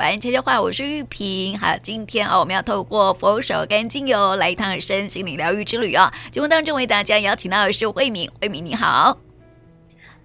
[0.00, 1.58] 玩悄悄话，我是玉萍。
[1.58, 6.10] 好，今天啊，我们要透过佛手柑精油来一趟身心灵疗愈之旅哦。
[6.30, 9.18] 节目当中为大家邀请到的是慧敏，慧敏你好，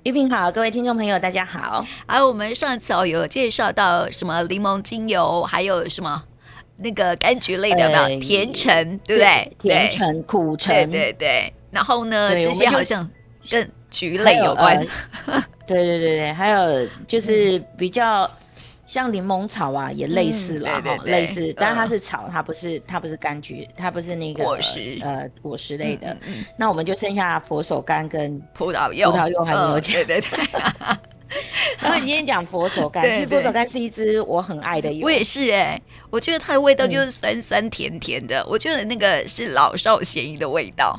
[0.04, 1.86] 玉萍好，各位听众朋友大家好。
[2.08, 6.24] 好，我们上次哦有介绍到什么柠檬精油，还有什么
[6.78, 8.04] 那个柑橘类的有没有？
[8.04, 9.58] 呃、甜橙对不对？
[9.60, 11.54] 甜橙、苦橙，对对对。
[11.72, 13.10] 然后呢，这些好像
[13.50, 14.78] 跟橘类有关。
[15.26, 18.32] 呃、对对对对，还有就是比较。
[18.86, 26.16] 像柠檬草啊，也类似了哈、类似，但是它是草，它不是它不是柑橘，它不是那个果实，呃，果实类的。
[26.28, 30.06] 嗯那我们就剩下佛手柑跟葡萄柚，葡萄柚还没有讲、嗯。
[30.06, 30.40] 对对对。
[31.80, 35.04] 然后你今天讲佛手柑， 其实佛手柑是一支我很爱的油。
[35.06, 35.82] 我也是哎、欸，
[36.12, 40.98] 我觉得它的味道就是酸酸甜甜的，嗯、我觉得那个是老少咸宜的味道。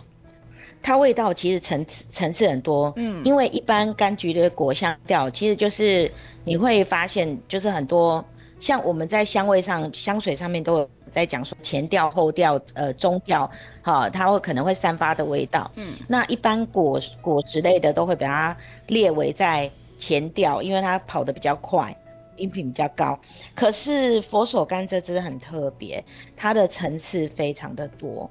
[0.82, 6.10] 它味道其实层次层次很多，嗯，因为一般柑橘的果香调其实就是
[6.46, 8.24] 你会发现，就是很多
[8.60, 13.50] 像我们在香味上香水上面都有在讲说前调后调呃中调，
[13.82, 18.56] 好，它会可能会散发的味道，嗯，那一般果果实类的都会把它
[18.86, 21.94] 列为在前调，因为它跑得比较快，
[22.36, 23.18] 音频比较高。
[23.54, 26.02] 可是佛手柑这支很特别，
[26.36, 28.30] 它的层次非常的多。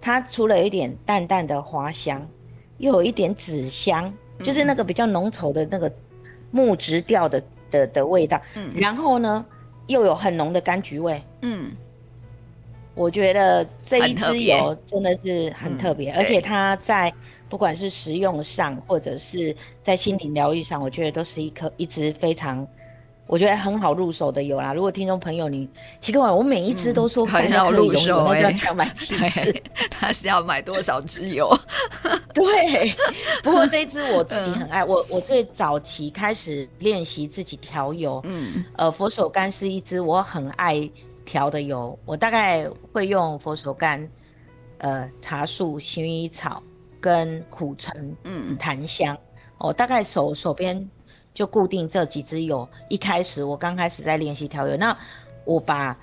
[0.00, 2.24] 它除了有一点淡淡的花香，
[2.78, 4.06] 又有一点纸香，
[4.38, 5.90] 嗯、就是那个比较浓稠的那个
[6.52, 8.40] 木质调的的的味道。
[8.54, 9.44] 嗯，然后呢，
[9.86, 11.22] 又有很浓的柑橘味。
[11.42, 11.72] 嗯，
[12.94, 17.12] 我觉得这一支油真的是很特别，嗯、而且它在
[17.48, 22.66] 不管是食用上，或者是在心灵疗愈上，我觉得都是一颗一支非常。
[23.26, 24.72] 我觉得很好入手的油啦。
[24.72, 25.68] 如果听众朋友你
[26.00, 29.62] 奇怪，我每一支都说很好入手，欸，那就要买几支？
[29.90, 31.52] 他是要买多少支油？
[32.32, 32.94] 对，
[33.42, 34.82] 不过这一支我自己很爱。
[34.82, 40.88] 嗯、我我最早期开始练习自己调油，嗯，呃，佛手柑是一支我很爱
[41.24, 41.98] 调的油。
[42.04, 44.06] 我大概会用佛手柑、
[44.78, 46.62] 呃，茶树、薰衣草
[47.00, 49.16] 跟苦橙，嗯，檀香。
[49.58, 50.88] 我大概手手边。
[51.36, 52.66] 就固定这几支油。
[52.88, 54.96] 一开始我刚开始在练习调油，那
[55.44, 55.94] 我把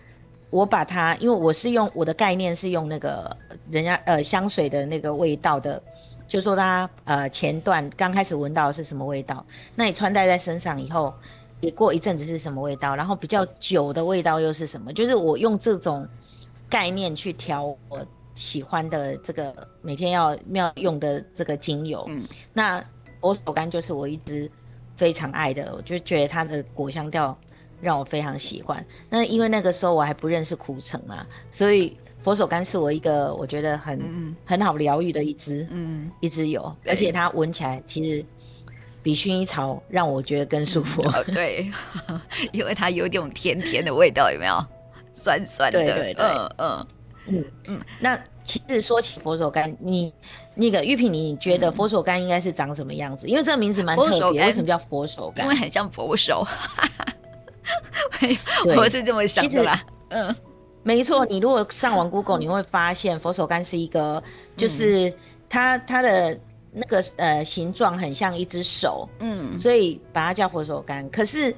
[0.51, 3.35] 我把它，因为我是用我的概念是用那个
[3.71, 5.81] 人家呃香水的那个味道的，
[6.27, 9.43] 就说它呃前段刚开始闻到的是什么味道，
[9.73, 11.11] 那你穿戴在身上以后，
[11.61, 14.93] 也过一阵子是什么味道，然后比较久的味道又是什么？
[14.93, 16.07] 就是我用这种
[16.69, 18.05] 概念去调我
[18.35, 22.05] 喜欢的这个每天要要用的这个精油。
[22.07, 22.21] 嗯，
[22.53, 22.85] 那
[23.19, 24.47] 我手柑就是我一支。
[24.97, 27.37] 非常爱的，我就觉得它的果香调
[27.81, 28.85] 让我非常喜欢。
[29.09, 38.25] 那因为那个时候我还不认识苦橙嘛，所以佛手柑是我一个我觉得很、嗯、很好疗愈的一支，嗯，一支油，而且它闻起来其实
[39.01, 41.01] 比薰衣草让我觉得更舒服。
[41.01, 41.71] 嗯哦、对，
[42.53, 44.53] 因为它有点甜甜的味道，有没有？
[45.13, 46.87] 酸酸的，对对对，嗯嗯
[47.27, 47.81] 嗯嗯。
[47.99, 50.13] 那其实说起佛手柑，你。
[50.55, 53.25] 那个玉萍，你觉得佛手柑应该是长什么样子？
[53.25, 55.43] 嗯、因为这个名字蛮特别，为什么叫佛手柑？
[55.43, 56.45] 因为很像佛手，
[58.75, 59.79] 我是这么想的啦。
[60.09, 60.35] 嗯，
[60.83, 61.25] 没错。
[61.25, 64.21] 你如果上网 Google，你会发现佛手柑是一个，
[64.55, 65.11] 就是
[65.49, 66.39] 它它的
[66.71, 71.09] 那个呃形状很像一只手，嗯，所以把它叫佛手柑。
[71.09, 71.55] 可是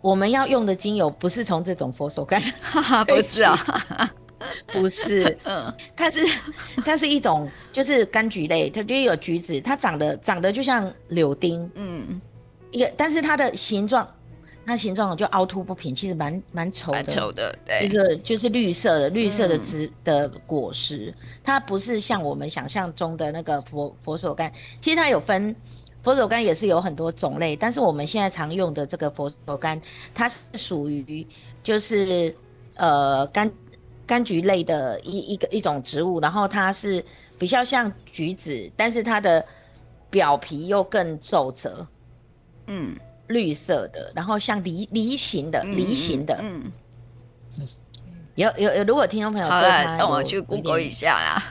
[0.00, 2.40] 我们要用的精油不是从这种佛手柑，
[3.04, 3.56] 不是啊。
[4.72, 6.20] 不是，嗯，它是
[6.84, 12.20] 它是一种就是柑橘类，它就有橘子，它长得长得就像柳丁，嗯，
[12.70, 14.08] 一个，但是它的形状，
[14.64, 24.50] 它形状就凹凸不平，其实蛮蛮丑的，丑的，对，就是就是绿色的绿色的枝的果实，嗯、它不是像我们想象中的那个佛佛手柑，
[24.80, 25.54] 其实它有分
[26.02, 29.80] 佛手柑也是有很多种类，但是我们现在常用的这个佛手柑，
[30.14, 31.26] 它是属于
[31.62, 32.34] 就是
[32.76, 33.50] 呃柑。
[34.12, 37.02] 柑橘类的一一个一种植物，然后它是
[37.38, 39.42] 比较像橘子，但是它的
[40.10, 41.86] 表皮又更皱褶，
[42.66, 42.94] 嗯，
[43.28, 46.70] 绿色的，然后像梨梨形的梨形的，嗯，
[47.58, 47.68] 嗯
[48.34, 51.42] 有有有，如果听众朋友对它，好，让我去 Google 一下啦。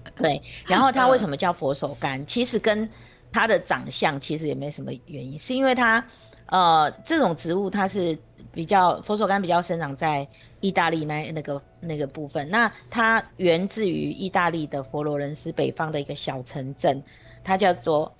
[0.18, 2.26] 对，然后它为什么叫佛手柑？
[2.26, 2.88] 其实跟
[3.30, 6.04] 它的长相其实也没什么原因，是因为它
[6.46, 8.18] 呃这种植物它是
[8.52, 10.26] 比较佛手柑比较生长在。
[10.60, 17.02] 意大利那那个那个部分，那它源自于意大利的佛罗伦斯北方的一个小城镇，
[17.42, 18.14] 它叫做，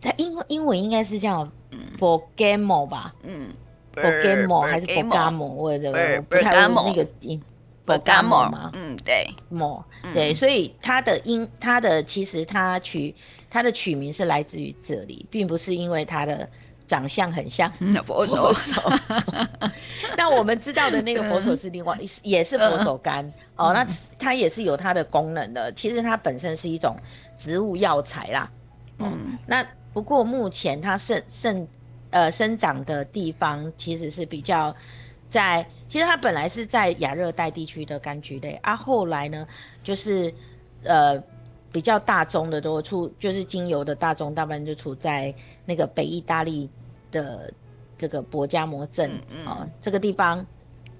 [0.00, 1.46] 它英英文应该是叫
[1.98, 3.48] Bergamo 吧，嗯
[3.94, 5.92] ，Bergamo 还是 Bergamo 或者
[6.22, 7.42] 不太会那个音
[7.86, 8.70] ，Bergamo 吗？
[8.74, 9.82] 嗯，对，more，
[10.14, 13.14] 对，所以它的音，它的其实它取
[13.50, 16.48] 它的取名是来自于这里，并不是因为它的
[16.86, 17.70] 长相很像
[18.04, 18.52] 佛手。
[20.16, 23.24] 那我们知道的那个佛手是另外，也是佛手柑
[23.56, 23.72] 哦。
[23.72, 23.86] 那
[24.18, 25.72] 它也是有它的功能的。
[25.72, 26.96] 其实它本身是一种
[27.38, 28.50] 植物药材啦。
[28.98, 29.38] 嗯。
[29.46, 31.66] 那不过目前它生生
[32.10, 34.74] 呃生长的地方其实是比较
[35.30, 39.46] 在，其实它本来是在亚热带地区的柑橘类啊，后来呢
[39.82, 40.32] 就是
[40.84, 41.20] 呃
[41.74, 45.34] 比较大宗的都出，就是精油的大宗大部分就处在。
[45.66, 46.68] 那个北意大利
[47.10, 47.50] 的
[47.96, 50.46] 这个博加摩镇啊、嗯嗯哦，这个地方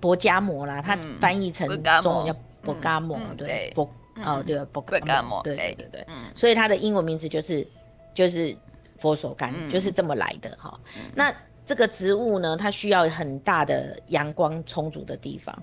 [0.00, 1.68] 博加摩啦，它翻译成
[2.00, 3.86] 中文叫博加摩，对，博
[4.24, 7.66] 哦对，博加摩，对对对对，所以它的英文名字就是
[8.14, 8.56] 就是
[8.96, 10.80] 佛手柑，嗯、就是这么来的哈。
[11.14, 11.30] 那
[11.66, 15.54] 这个植物呢，它需要很大的阳光充足的地方，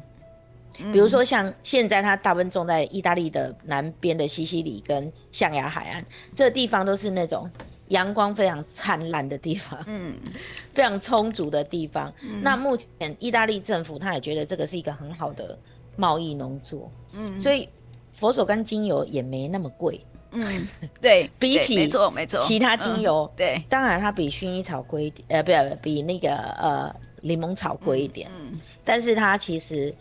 [0.91, 6.03] 比如说像现在它大部分种在意大利的南边的西西里跟象牙海岸，
[6.35, 7.49] 这个地方都是那种。
[7.91, 10.13] 阳光非常灿烂的地方，嗯，
[10.73, 12.09] 非常充足的地方。
[12.21, 15.59] 嗯、那目前意大利政府他也觉得这个是一个很好的
[15.97, 17.67] 贸易农作，嗯，所以
[18.13, 19.99] 佛手柑精油也没那么贵，
[20.31, 20.65] 嗯，
[21.01, 29.93] 对， 比起没错没错，其他精油，嗯、对，当然它比薰衣草贵一点，呃，不要比那个呃柠檬草贵一点，嗯，嗯，但是它其实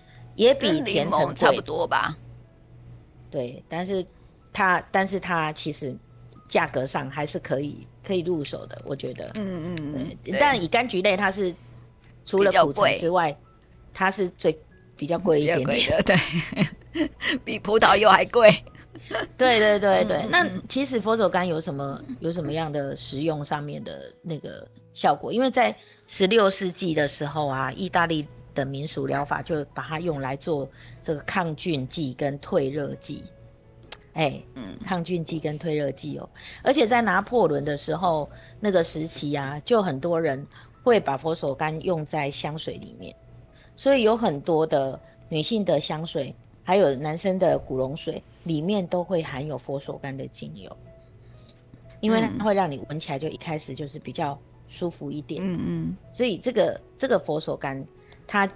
[0.45, 2.17] 也比甜橙差不多吧，
[3.31, 4.05] 对，但是
[4.53, 5.97] 它但是它其实。
[6.51, 9.31] 价格上还是可以可以入手的，我觉得。
[9.35, 10.35] 嗯嗯嗯。
[10.41, 11.55] 但以柑橘类，它是
[12.27, 13.39] 除了苦橙之外，
[13.95, 14.59] 它是最
[14.97, 16.03] 比较贵一点点的，
[16.93, 17.09] 对，
[17.45, 18.51] 比葡萄柚还贵。
[19.39, 20.27] 对对对对。
[20.29, 25.33] 那其实佛手柑有什么有什么样的食用上面的那个效果？
[25.33, 25.73] 因为在
[26.09, 30.69] 十六世纪的时候啊，意大利的民俗疗法就把它用来做
[31.05, 33.25] 这个抗菌剂跟退热剂。
[34.15, 36.29] 哎，欸、嗯，抗菌剂跟退热剂哦，
[36.65, 40.45] 而且在拿破仑的时候，那个时期啊，就很多人
[40.83, 43.15] 会把佛手柑用在香水里面，
[43.77, 44.99] 所以有很多的
[45.29, 50.77] 女性的香水，还有男生的古龙水里面都会含有佛手柑的精油，
[52.01, 54.37] 因为它会让你闻起来就一开始就是比较
[54.67, 57.85] 舒服一点，嗯嗯，所以这个这个佛手柑，
[58.31, 58.49] 它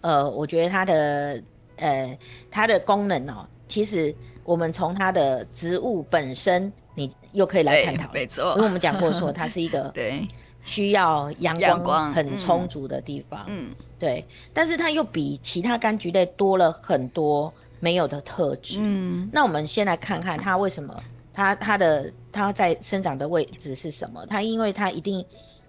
[0.00, 1.42] 呃，我觉得它的
[1.76, 2.18] 呃
[2.50, 4.14] 它的功能哦，其实。
[4.42, 8.10] 我们从它的植物本身，你又可以来探讨。
[8.12, 10.26] 没错，因为我们讲过说它是一个 对
[10.64, 11.54] 需要阳
[11.84, 13.44] 光很充足的地方。
[13.46, 14.26] 嗯，对。
[14.52, 18.78] 但是它又比其他柑橘类多了很多没有的特质。
[18.80, 21.00] 嗯，那我们先来看看它为什么
[21.32, 24.26] 它它的它在生长的位置是什么？
[24.26, 25.24] 它因为它一定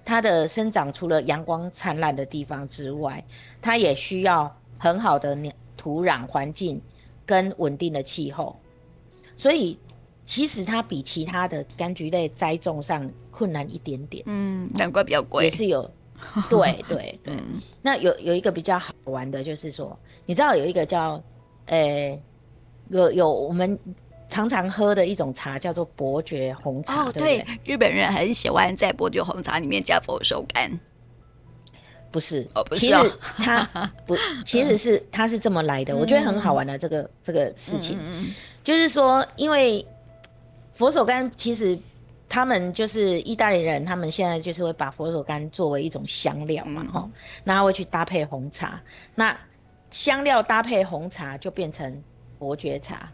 [0.06, 3.24] 它的生长除了阳光灿烂的地方之外，
[3.62, 5.38] 它也需要很好的
[5.76, 6.82] 土壤环境。
[7.24, 8.58] 跟稳定的气候，
[9.38, 9.78] 所以
[10.26, 14.22] 其实它比其他的柑橘类栽种上困难一点点。
[14.28, 15.46] 嗯，难怪比较贵。
[15.46, 15.90] 也是有，
[16.50, 17.34] 对 对对。
[17.34, 21.24] 嗯、那有有一个比较好玩的，就是说，你知道有一个叫，
[21.68, 22.24] 诶、欸，
[22.90, 23.80] 有有我们
[24.32, 27.04] 常常喝的一种茶叫做伯爵红茶。
[27.04, 30.72] 哦，对，对，对，日本人很喜欢在伯爵红茶里面加佛手柑。
[32.10, 33.64] 不是，哦，不是哦，其实它
[34.06, 38.32] 不，其实是它是这么来的，嗯、我觉得很好玩的这个这个事情，嗯、
[38.64, 39.86] 就是说，因为
[40.76, 41.78] 佛手柑其实
[42.28, 47.12] 他们就是意大利人，他们现在就是会把佛手柑作为一种香料嘛，哈、嗯，
[47.46, 48.82] 然后会去搭配红茶，
[49.16, 49.38] 那
[49.90, 52.04] 香料搭配红茶就变成
[52.38, 53.10] 伯爵茶，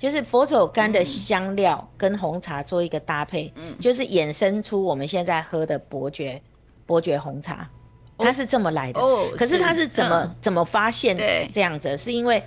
[0.00, 6.40] 就是佛手柑的香料跟红茶做一个搭配，嗯、就是衍生出我们现在喝的伯爵
[6.86, 7.68] 伯爵红茶。
[8.16, 10.30] 它是这么来的，哦、可是它是怎么是。
[10.40, 11.14] 怎么发现
[11.52, 11.98] 这样子？
[11.98, 12.42] 是因为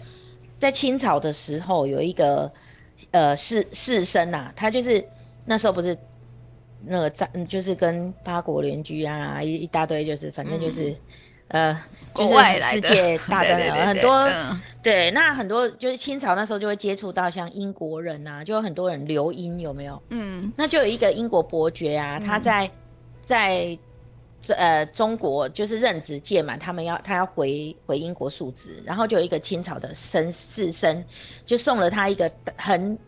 [0.59, 2.51] 在清朝的时候有一个
[3.11, 5.07] 呃士士绅呐，他就是
[5.45, 5.95] 那时候不是
[6.83, 10.89] 那个在就是跟八国联军啊一一大堆，就是反正就是、
[11.49, 20.01] 嗯、呃国外来的世界大 战很多、嗯、对，那很多就是清朝那时候就会接触到像英国人啊，就有很多人留英有没有？
[20.09, 22.71] 嗯，那就有一个英国伯爵啊，他在、嗯、
[23.25, 23.77] 在。
[24.57, 31.01] 呃，中国就是任职届满，他们要他要回回英国述职，然后就有一个清朝的绅士绅，
[31.45, 32.99] 就送了他一个很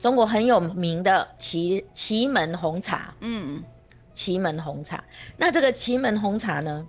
[0.00, 3.60] 中国很有名的祁祁门红茶，嗯，
[4.14, 5.02] 祁门红茶。
[5.36, 6.86] 那这个祁门红茶呢，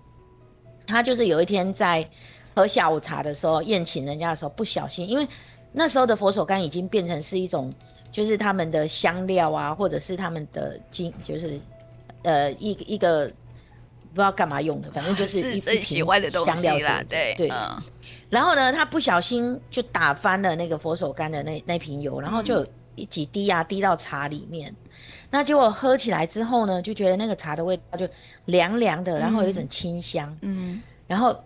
[0.88, 2.10] 他就是有一天在
[2.56, 5.28] 喝下午茶的时候宴请人家的时候不小心，因为
[5.72, 7.72] 那时候的佛手柑已经变成是一种
[8.12, 11.60] 就是他们的香料啊，或者是他们的精，就是
[12.24, 13.32] 呃一一个。
[14.14, 16.04] 不知道干嘛用的，反正就是 一瓶
[16.56, 17.04] 香料啦。
[17.08, 17.80] 对对，嗯、
[18.32, 22.66] 然后呢，他不小心就打翻了那个佛手柑的那那瓶油，然后就
[22.96, 24.74] 一几滴啊滴到茶里面。
[25.30, 28.08] 那结果喝起来之后呢，就觉得那个茶的味道就
[28.46, 30.36] 凉凉的，然后有一种清香。
[30.42, 31.38] 嗯，然后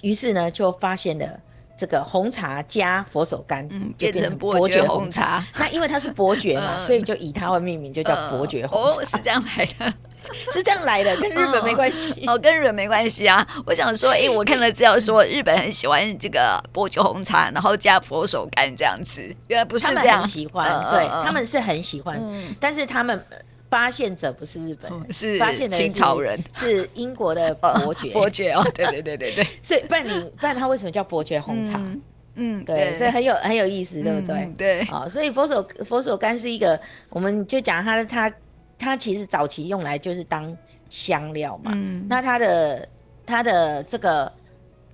[0.00, 1.40] 于是呢，就发现了
[1.76, 5.46] 这个红茶加佛手柑，嗯，变成伯爵红茶。
[5.58, 8.98] 那因为它是伯爵嘛， 所以就以它为命名，就叫伯爵红茶。
[9.00, 9.92] 哦，是这样来的。
[10.52, 12.12] 是这样来的，跟日本没关系。
[12.26, 13.46] 哦，哦，跟日本没关系啊。
[13.66, 23.24] 我想说，哎、欸，我看了资料说日本很喜欢这个伯爵红茶，然后加佛手柑这样子，原来不是这样，喜欢，嗯、对、嗯、他们是很喜欢，嗯、但是他们
[23.70, 31.78] 发现者不是日本人，是发现的清朝人，是英国的伯爵， 伯爵哦，对对对对对， 所以不然你不然他为什么叫伯爵红茶？
[31.78, 32.02] 嗯，
[32.34, 34.36] 嗯对，对，所以很有很有意思，对不对？
[34.36, 38.32] 嗯、对，啊、哦，所以佛手佛手柑是一个，我们就讲它它
[38.82, 40.54] 它其实早期用来就是当。
[40.92, 42.86] 香料嘛，嗯、那它的
[43.24, 44.30] 它的这个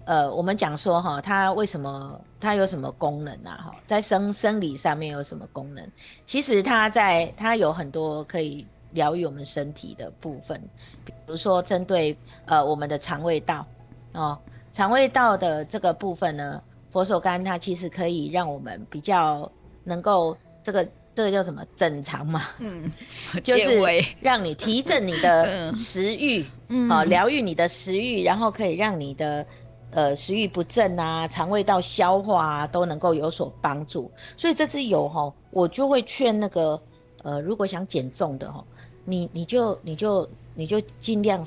[0.04, 3.58] 呃，我们讲说哈，它为什么它有什么功能啊？
[3.64, 5.84] 哈，在生生理上面有什么功能？
[6.24, 10.62] 其实它在它有很多可以疗愈我们身体的部分，
[11.04, 12.16] 比如说针对
[12.46, 13.66] 呃我们的肠胃道
[14.12, 14.38] 哦，
[14.72, 19.50] 肠胃道的这个部分呢，佛手柑它其实可以让我们比较
[19.82, 20.88] 能够这个。
[21.18, 22.44] 这个叫什么整肠嘛？
[22.60, 22.92] 嗯，
[23.42, 23.82] 就是
[24.22, 29.44] 让你提振你的食欲，嗯，啊，疗愈你的食欲，然后可以让你的
[29.90, 34.08] 呃食欲不振啊，肠胃道消化啊都能够有所帮助。
[34.36, 36.80] 所以这支油哈，我就会劝那个
[37.24, 38.64] 呃，如果想减重的哈，
[39.04, 41.44] 你你就你就你就尽量。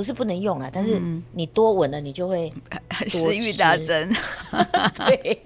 [0.00, 0.98] 不是不能用啊，但是
[1.34, 2.50] 你多闻了，你就会
[3.06, 4.10] 食欲大增。
[4.96, 5.38] 对，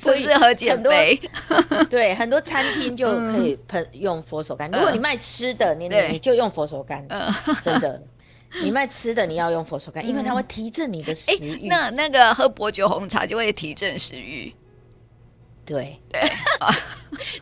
[0.00, 1.20] 不适合减肥。
[1.90, 4.72] 对，很多餐厅就可以喷用佛手柑。
[4.72, 7.06] 如果你卖吃的，你你就用佛手柑。
[7.62, 8.02] 真的，
[8.64, 11.66] 你卖吃的，你要用佛手柑，因为它会提振你的食欲。
[11.66, 14.50] 那那个喝伯爵红茶就会提振食欲。
[15.66, 16.32] 对对，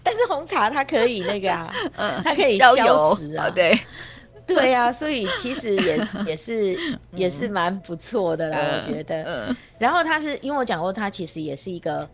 [0.03, 1.73] 但是红茶它可以那个啊，
[2.25, 3.79] 它可以消油啊，对。
[4.55, 6.79] 对呀、啊，所以其实也也是
[7.11, 9.23] 也是蛮不错的啦，嗯、我觉得。
[9.25, 12.09] 嗯、然后它是因为我讲过，它其实也是一个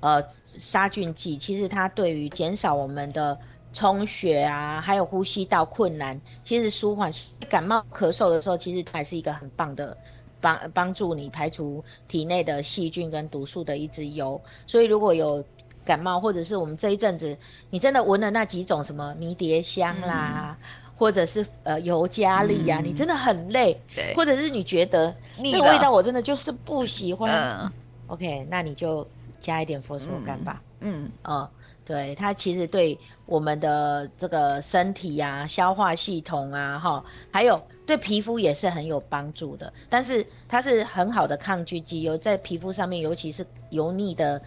[0.00, 0.20] 呃
[0.58, 3.38] 杀菌剂，其实它对于减少我们的
[3.72, 7.12] 充血啊，还有呼吸道困难，其实舒缓
[7.48, 9.96] 感冒咳嗽的时候，其实还是一个很棒的
[10.40, 14.40] 帮帮助你排除体内的细菌跟毒素的一支油。
[14.66, 15.44] 所以如果有
[15.84, 17.36] 感冒，或者是我们这一阵子
[17.70, 20.58] 你真的闻了那几种什么迷迭香啦。
[20.60, 27.70] 嗯或者是呃尤加利呀，你真的很累，对，或者是你觉得那个味道我真的就是不喜欢
[28.06, 29.06] ，OK，那你就
[29.40, 31.46] 加一点佛手柑吧，嗯，嗯，
[31.84, 44.40] 对，它其实对我们的这个身体呀、消化系统啊，哈，还有对皮肤也是很有帮助的，但是它是很好的抗菌剂，有在皮肤上面，尤其是油腻的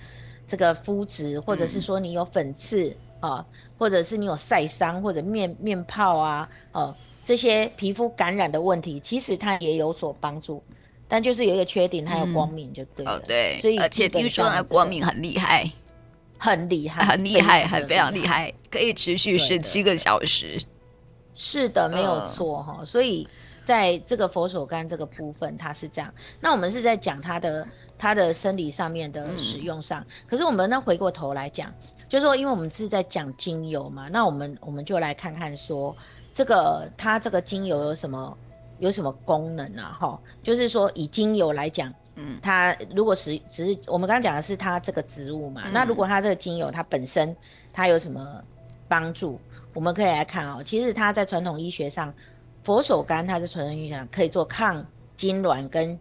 [0.47, 3.45] 这个肤质，或者是说你有粉刺啊。
[3.77, 10.61] 或者是你有晒伤或者面面泡啊，哦，这些皮肤感染的问题，其实它也有所帮助，
[11.07, 13.13] 但就是有一个缺点，它有光敏就对了。
[13.13, 15.71] 哦，对，所以而且听说它光敏很厉害，
[16.37, 20.61] 很厉害，很厉害，很非常厉害，可以持续十七个小时。
[21.33, 22.83] 是的，没有错哈。
[22.83, 23.25] 所以
[23.65, 26.13] 在这个佛手柑这个部分，它是这样。
[26.41, 27.65] 那我们是在讲它的
[27.97, 31.73] 它的生理上面的使用上，可是我们呢回过头来讲。
[32.09, 35.95] 就是说，因为我们是在讲精油嘛，那我们我们就来看看说，
[36.33, 38.37] 这个它这个精油有什么
[38.79, 39.95] 有什么功能啊？
[39.99, 47.35] 哈，就是说以精油来讲，嗯，它如果是只是我们刚刚讲的是它这个植物嘛，嗯、那如果它这个精油它本身
[47.71, 48.43] 它有什么
[48.87, 49.39] 帮助，
[49.75, 50.63] 我们可以来看哦。
[50.65, 52.11] 其实它在传统医学上，
[52.63, 54.83] 佛手柑它在传统医学上可以做抗
[55.15, 55.97] 痉挛跟。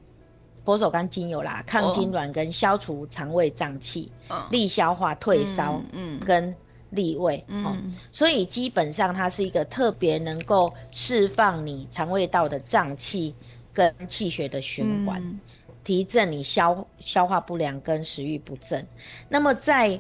[0.68, 4.12] 佛手柑精油啦，抗痉挛跟消除肠胃胀气，
[4.50, 4.70] 利、oh.
[4.70, 6.54] 消化、退烧，嗯，跟
[6.90, 7.75] 利胃，嗯、哦，
[8.12, 13.34] 所以基本上它是一个特别能够释放你肠胃道的胀气
[13.72, 15.40] 跟气血的循环，嗯、
[15.84, 18.87] 提振你消消化不良跟食欲不振。
[19.26, 19.98] 那么在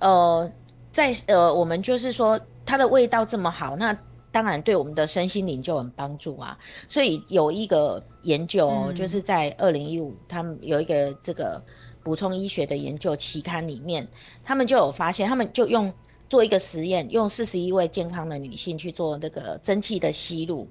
[0.00, 0.50] 呃
[0.92, 3.96] 在呃我们就是说它的味道这么好，那。
[4.32, 6.56] 当然，对我们的身心灵就很帮助啊。
[6.88, 11.60] 所以有一个研究，嗯、就是在二零一五，他们有一个这个
[12.02, 14.06] 补充医学的研究期刊里面，
[14.44, 15.92] 他们就有发现，他们就用
[16.28, 20.68] 做一个实验，用四十一位健康的女性去做那个蒸汽的吸入，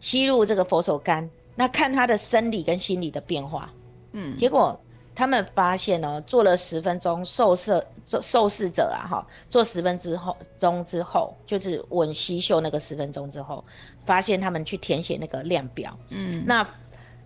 [0.00, 3.72] 吸入这个佛手柑，那看她的生理跟心理的变化。
[4.12, 4.78] 嗯，结果。
[5.14, 13.62] 他们发现哦，做了十分钟受试受受试者啊，哈，做十分之后钟之后，就是闻吸嗅那个十分钟之后，
[14.04, 16.66] 发现他们去填写那个量表，嗯，那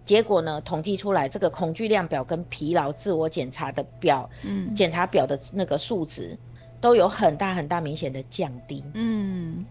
[0.05, 6.37] 结果呢，统计出来这个恐惧量表跟疲劳自我检查的表，嗯，检查表的那个数值
[6.81, 9.65] 都有很大很大明显的降低，嗯，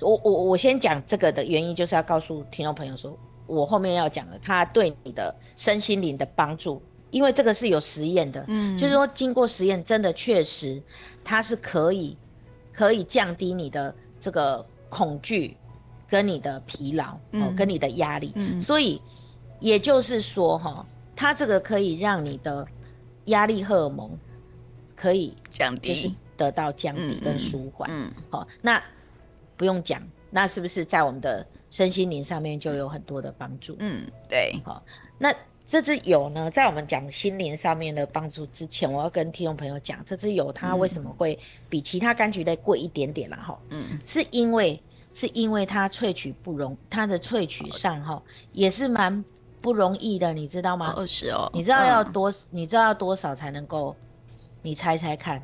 [0.00, 6.80] 我我我先讲这个的原因，就是要告诉听众朋友说，我后面要讲的，它对你的身心灵的帮助，
[7.12, 10.82] 因为这个是有实验的，嗯，就是说经过实验，真的确实
[11.22, 12.16] 它是可以
[12.72, 15.56] 可以降低你的这个恐惧
[16.08, 19.00] 跟你的疲劳，嗯、哦，跟你的压力，嗯，所以
[19.60, 22.66] 也就是说哈，它这个可以让你的
[23.26, 24.10] 压力荷尔蒙
[24.96, 28.82] 可以降低，得到降低跟舒缓，嗯，好、嗯哦，那。
[29.54, 33.76] 不用讲，那是不是在我们的身心灵上面就有很多的帮助？
[33.78, 34.52] 嗯，对。
[34.64, 34.82] 好，
[35.18, 35.32] 那
[35.72, 41.38] 这支油呢，在我们讲心灵上面的帮助之前，我要跟听众朋友讲，这支油它为什么会
[41.70, 43.38] 比其他柑橘类贵一点点啦？
[43.38, 44.78] 哈，嗯，是因为
[45.14, 49.24] 是因为它萃取不容，它的萃取上哈也是蛮
[49.62, 50.92] 不容易的，你知道吗？
[50.94, 51.50] 二十哦。
[51.54, 53.96] 你知道要多，嗯、你知道要多少才能够？
[54.60, 55.38] 你猜猜看？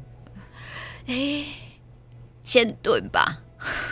[1.06, 1.44] 哎、欸，
[2.44, 3.42] 千吨吧。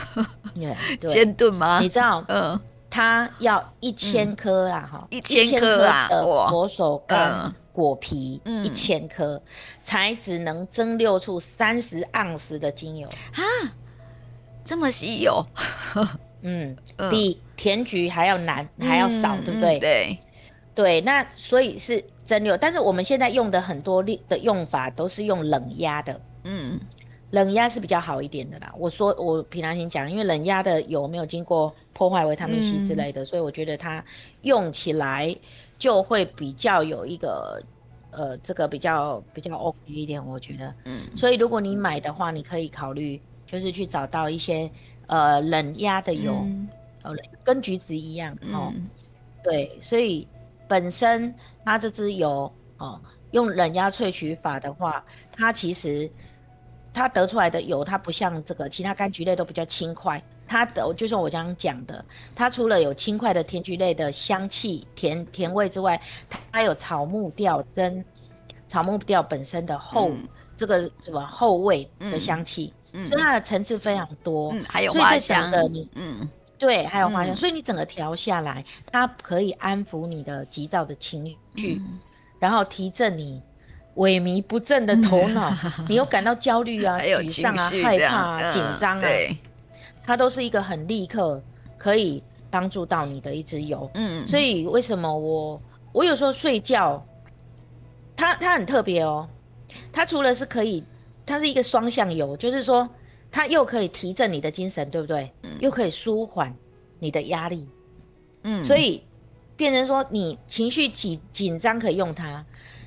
[1.01, 1.81] 对，千吨吗？
[1.81, 2.61] 你知道，嗯，
[2.97, 9.39] 它要一千颗啊，哈，一千颗啊的佛手柑果皮，一千颗
[9.85, 13.07] 才只能蒸馏出三十盎司的精油。
[13.07, 13.43] 啊，
[14.65, 15.45] 这么稀有，
[16.41, 16.75] 嗯，
[17.11, 19.79] 比甜菊还要难，还要少，对不对？
[19.79, 20.19] 对，
[20.75, 26.81] 对，那所以是蒸馏，但是我们现在用的很多的用法都是用冷压的，嗯。
[27.33, 28.73] 冷压是比较好一点的啦。
[28.79, 34.05] 我说我平常心讲，因为冷压的油没有经过破坏维他命 C 之类的，嗯、所以我觉得它
[34.43, 35.35] 用起来
[35.79, 37.63] 就会比较有一个
[38.11, 40.75] 呃，这个比较比较 OK 一点，我觉得。
[40.85, 41.01] 嗯。
[41.17, 44.71] 所以如果你买的话，你可以考虑就是去找到一些
[45.07, 46.69] 呃冷压的油，嗯、
[47.05, 48.73] 哦，跟橘子一样哦。
[48.77, 48.89] 嗯、
[49.43, 50.29] 对，所以
[50.69, 51.35] 本身
[51.65, 53.01] 它这支油哦，
[53.31, 56.11] 用冷压萃取法的话，它其实。
[56.99, 60.17] 它得出来的油，它不像这个其他柑橘类都比较轻快。
[60.47, 68.05] 它的就像我刚刚讲的，它除了有轻快的甜菊类的香气、甜甜味之外，它还有草木调跟
[68.69, 81.99] 草木调本身的后、嗯、这个什么后味的香气，嗯，所以它的层次非常多，嗯，还有花香的你，嗯，对，还有花香，嗯、所以你整个调下来，它可以安抚你的急躁的情绪，嗯、
[82.39, 83.43] 然后提振你。
[83.97, 85.51] 萎靡不振的头脑，
[85.89, 89.35] 你又感到焦虑啊、 沮丧啊、害怕啊、紧张啊，对，
[90.07, 91.43] 它都是一个很立刻
[91.77, 93.91] 可以帮助到你的一支油。
[93.95, 95.61] 嗯，所以为什么我
[95.93, 97.05] 我有时候睡觉，
[98.17, 99.29] 它它很特别哦，
[99.93, 100.85] 它除了是可以，
[101.27, 102.89] 它是一个双向油，就是说
[103.31, 105.31] 它又可以提振你的精神，对不对？
[105.43, 106.55] 嗯，又可以舒缓
[107.01, 107.69] 你的压力。
[108.45, 109.03] 嗯，所以
[109.57, 112.45] 变成说你情绪紧紧张可以用它。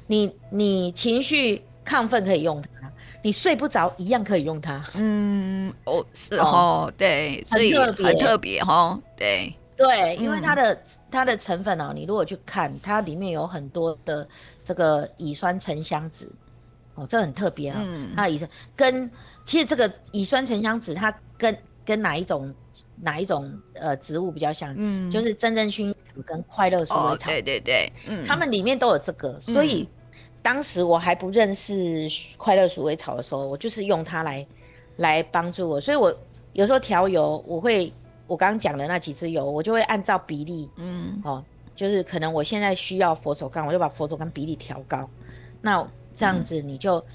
[0.08, 4.84] 你你情绪亢奋可以用它，你睡不着一样可以用它。
[4.96, 10.80] 嗯，哦，是哦，对，所以很特别哈，对对，因为它的、嗯、
[11.12, 14.28] 它的成分哦，你如果去看，它里面有很多的
[14.64, 16.28] 这个乙酸沉香酯，
[16.96, 17.84] 哦，这很特别啊、哦。
[17.86, 19.12] 嗯，它乙酸跟
[19.44, 22.54] 其实这个乙酸沉香酯，它跟跟哪一种
[23.02, 24.74] 哪一种呃植物比较像？
[24.78, 27.14] 嗯，就是真正薰衣草跟快乐鼠尾草。
[27.14, 29.84] 哦，对对对，嗯，它们里面都有这个，所以。
[29.84, 29.96] 嗯
[30.42, 34.46] 当时我还不认识快乐鼠尾草的时候，我就是用它来
[34.98, 36.14] 来帮助我，所以我
[36.54, 37.92] 有时候调油，我会
[38.28, 41.44] 我刚刚讲的那几支油，我就会按照比例，嗯，哦，
[41.76, 45.10] 就是可能我现在需要佛手柑，我就把佛手柑比例调高，
[45.62, 47.06] 那这样子你就、嗯、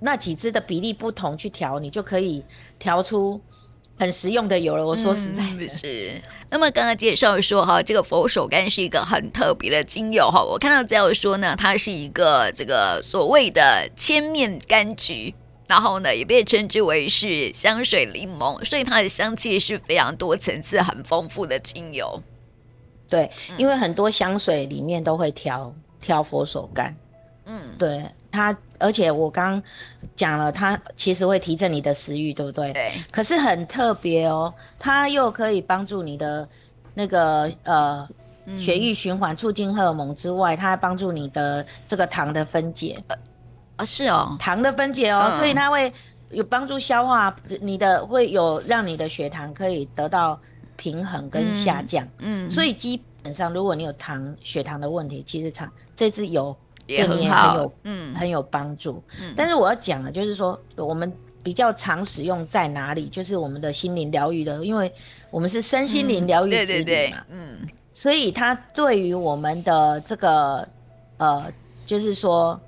[0.00, 2.44] 那几支的比例不同去调，你就可以
[2.78, 3.40] 调出。
[4.02, 6.20] 很实用的油了，我说实在的、嗯、是。
[6.50, 10.42] 那么刚刚介绍说哈，这个佛手柑是一个很特别的精油哈。
[10.42, 15.32] 我看到资料说呢，它是一个这个所谓的千面柑橘，
[15.68, 22.20] 然后呢也被称之为是香水柠檬，所以它的香气是非常多层次、很丰富的精油。
[23.08, 26.92] 对，因为很多香水里面都会调调佛手柑。
[27.46, 28.04] 嗯，对。
[28.32, 29.62] 它，而且我刚
[30.16, 32.72] 讲了，它其实会提振你的食欲，对不对？
[32.72, 32.92] 对。
[33.12, 36.48] 可是很特别哦，它又可以帮助你的
[36.94, 38.08] 那个呃
[38.58, 42.98] 血液循环，促进荷尔蒙之外，它还帮助你的这个糖的分解。
[43.08, 43.14] 啊、
[43.76, 45.92] 呃，是哦，糖的分解哦，嗯、所以它会
[46.30, 50.40] 有帮助消化，你的会有让你的血糖可以得到
[50.76, 52.02] 平衡跟下降。
[52.20, 52.48] 嗯。
[52.48, 56.56] 嗯，所以基本上，如果你有糖血糖的问题，其实它这支油。
[56.86, 59.02] 也很好，很有嗯，很有帮助。
[59.20, 63.08] 嗯，但是我要讲的，就是说我们比较常使用在哪里？
[63.08, 64.92] 就是我们的心灵疗愈的，因为
[65.30, 67.58] 我们是身心灵疗愈对对对，嗯，
[67.92, 70.66] 所以它对于我们的这个
[71.16, 71.50] 呃，
[71.86, 72.60] 就是说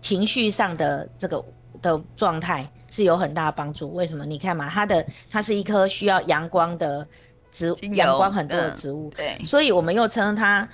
[0.00, 1.44] 情绪上的这个
[1.80, 3.92] 的状态，是有很大的帮助。
[3.94, 4.24] 为什么？
[4.24, 7.06] 你看嘛，它的它是一棵需要阳光的
[7.50, 10.68] 植物，阳光很多的植物，对，所以我们又称它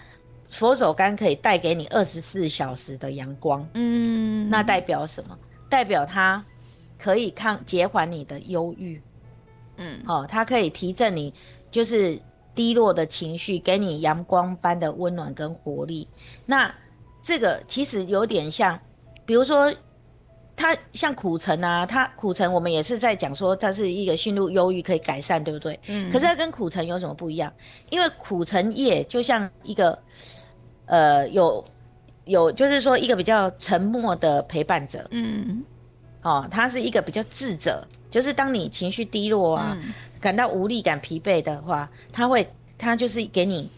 [0.55, 3.67] 佛手柑可以带给你二十四小时的阳光。
[3.75, 5.39] 嗯，那代表什么？
[5.69, 6.45] 代表它
[6.99, 9.01] 可以抗减缓你的忧郁。
[9.77, 11.33] 嗯，哦，它可以提振你，
[11.71, 12.21] 就是。
[12.55, 16.09] 低落的情绪，给你阳光般的温暖跟活力。
[16.45, 16.75] 那
[17.23, 18.77] 这个其实有点像，
[19.25, 19.73] 比如说，
[20.57, 25.79] 它像苦橙啊，它苦橙我们也是在讲说，它是一个驯入忧郁可以改善，对不对？
[25.87, 26.11] 嗯。
[26.11, 27.53] 可是它跟苦橙有什么不一样？
[27.91, 29.97] 因为苦橙叶就像一个，
[30.89, 31.65] 呃，有
[32.25, 35.07] 有就是说一个比较沉默的陪伴者。
[35.13, 35.63] 嗯。
[36.23, 39.77] 哦，他是一个比较智者，就是当你情绪低落啊。
[39.81, 43.71] 嗯感到无力感、疲惫的话，他会，他就是给你，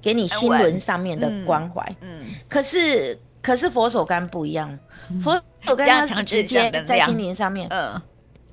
[0.00, 1.84] 给你心轮上面的关怀。
[2.00, 2.26] 嗯。
[2.48, 4.78] 可是，可是佛手柑不一样，
[5.24, 7.66] 佛手柑它是直接在心灵上面。
[7.70, 8.00] 嗯。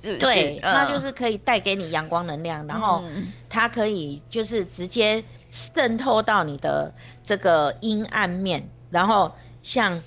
[0.00, 3.02] 对，它就是可以带给你阳光能量，然后
[3.48, 9.30] 它可以就是直接渗透到你的这个阴暗面，然后
[9.62, 10.00] 像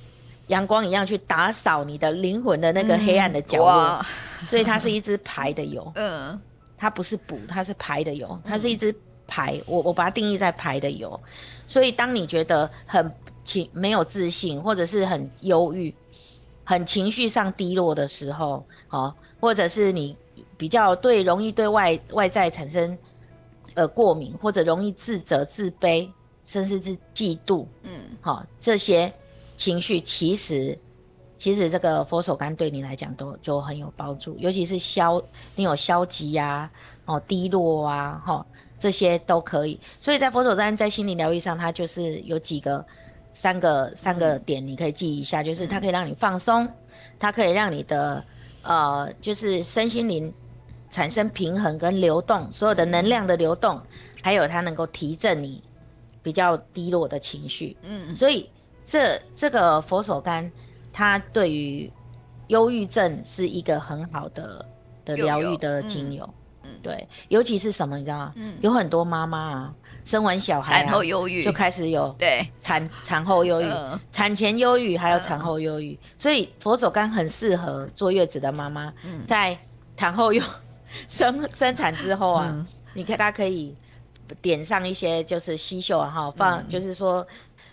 [0.48, 4.06] 阳光一样去打扫你的灵魂的那个黑暗的角落。
[4.48, 5.92] 所以它是一支排的油。
[5.96, 6.40] 嗯。
[6.82, 8.92] 它不是补，它是排的油，它是一支
[9.28, 9.54] 排。
[9.58, 11.22] 嗯、我我把它定义在排的油，
[11.68, 13.12] 所以当你觉得很
[13.46, 15.94] 情没有自信，或者是很忧郁、
[16.64, 20.16] 很情绪上低落的时候，哦，或者是你
[20.56, 22.98] 比较对容易对外外在产生
[23.74, 26.10] 呃过敏，或者容易自责、自卑，
[26.46, 27.90] 甚至是嫉妒，嗯，
[28.22, 29.12] 好、哦，这些
[29.58, 30.80] 情绪其实。
[31.38, 35.20] 其实这个佛手柑对你来讲都就很有帮助，尤其是消
[35.56, 36.70] 你有消极呀、
[37.06, 38.46] 啊、哦低落啊、哈、哦、
[38.78, 39.80] 这些都可以。
[40.00, 42.86] 所以在佛手柑在心理疗愈上，它就是有几个
[43.34, 46.70] 三个三个点，你可以记一下，就是它可以让你放松，
[47.18, 48.24] 它可以让你的
[48.64, 50.34] 呃就是身心灵
[50.90, 53.82] 产生平衡跟流动，所有的能量的流动，
[54.22, 55.64] 还有它能够提振你
[56.24, 57.76] 比较低落的情绪。
[57.84, 58.50] 嗯，所以
[58.88, 60.50] 这这个佛手柑。
[60.94, 61.90] 它对于
[62.48, 64.66] 忧郁症是一个很好的
[65.06, 66.30] 的疗愈的精油，
[66.64, 68.34] 嗯，对，尤其是什么你知道吗？
[68.36, 71.44] 嗯，有很多妈妈啊，生完小孩产后忧郁。
[71.44, 72.46] 就开始有对。
[72.60, 73.70] 产产后忧郁、
[74.12, 78.94] 产前忧郁还有产后忧郁，所以佛手柑很适合坐月子的妈妈，
[79.28, 79.58] 在
[79.98, 80.44] 产后忧
[81.08, 83.76] 生生产之后啊，你看它可以
[84.42, 87.26] 点上一些就是吸嗅啊哈，放就是说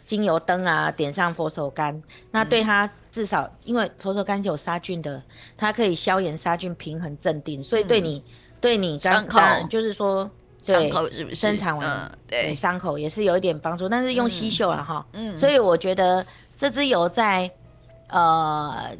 [0.05, 2.91] 精油灯啊，点上佛手柑，那对它。
[3.11, 5.21] 至少，因为佛手柑有杀菌的，
[5.57, 10.31] 它可以消炎、杀菌、平衡、镇定，所以对你，嗯、对你刚刚就是说，
[10.67, 12.55] 对，生产完，嗯、对。
[12.55, 16.25] 伤口也是有一点帮助，但是用吸嗅了哈，嗯，所以我觉得
[16.59, 17.51] 这支油在，
[18.09, 18.91] 呃，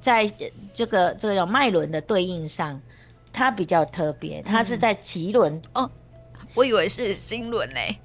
[0.00, 0.26] 在
[0.74, 2.80] 这个这个叫脉轮的对应上，
[3.32, 5.60] 它比较特别，它是在脐轮。
[5.74, 5.90] 哦，
[6.54, 7.96] 我以为是心轮嘞。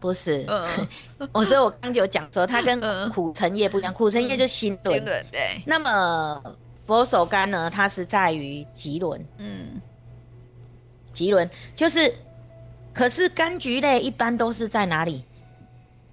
[0.00, 0.86] 不是，嗯，
[1.32, 2.78] 我所以我刚就讲说，它跟
[3.10, 5.62] 苦橙叶不一样，苦橙叶就心轮，心轮对。
[5.64, 6.42] 那么
[6.86, 9.80] 佛手柑呢，它是在于脐轮，嗯，
[11.14, 12.14] 脐轮就是，
[12.92, 15.24] 可是柑橘类一般都是在哪里？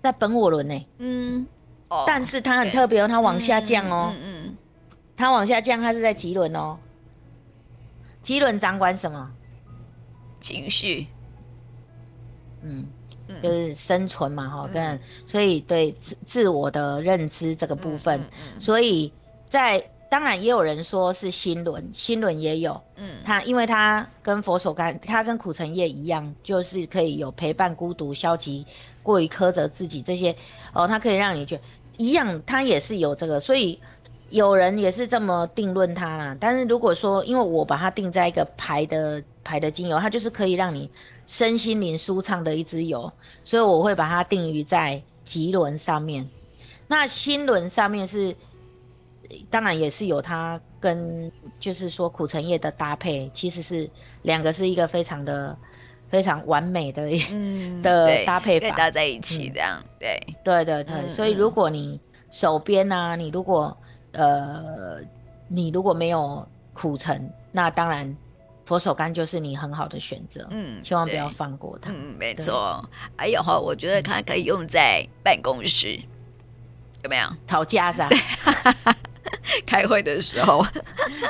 [0.02, 0.88] 在本我轮呢？
[1.00, 1.46] 嗯，
[1.90, 4.58] 哦，但是它很特别哦，它往下降哦，嗯嗯，
[5.18, 6.78] 它往下降，它是在脐轮哦，
[8.24, 9.32] 脐轮掌管什么？
[10.40, 11.08] 情绪，
[12.62, 12.88] 嗯。
[13.42, 18.20] 就是生存嘛，哈，跟所以对自自我的认知这个部分，
[18.60, 19.10] 所以
[19.50, 28.66] 在当然也有人说是心轮，心轮也有，嗯，它因为它跟佛手柑，它跟苦橙叶一样，就是可以有陪伴孤独、消极、
[29.02, 30.36] 过于苛责自己这些，
[30.74, 31.60] 哦，它可以让你觉
[31.98, 33.80] 一样，它也是有这个，所以
[34.30, 36.38] 有人也是这么定论它啦。
[36.40, 40.90] 但是如果说，因为我把它定在一个牌的牌的精油，它就是可以让你。
[41.28, 43.10] 身心灵舒畅的一支油，
[43.46, 46.28] 所以我会把它定于在脐轮上面。
[46.90, 48.36] 那心轮上面是，
[49.50, 53.90] 当然也是有它跟就是说苦橙叶的搭配，其实是
[54.24, 55.56] 两个是一个非常的
[56.10, 59.82] 非常完美的、嗯、的搭配法，搭在一起这样。
[60.00, 61.98] 对对对对，所以如果你
[62.32, 63.78] 手边啊，你如果
[64.12, 64.98] 呃
[65.48, 68.14] 你如果没有苦橙，那当然。
[68.64, 71.92] 佛手柑就是你很好的选择，嗯，千万不要放过它。
[71.92, 72.82] 嗯，没错。
[73.18, 76.00] 还有哈，我觉得它可以用在办公室，
[77.04, 77.24] 有没有？
[77.46, 78.08] 吵架是吧？
[79.66, 80.66] 开会的时候，